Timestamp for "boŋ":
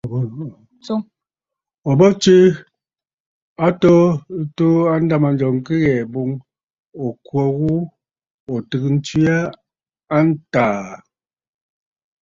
6.13-6.29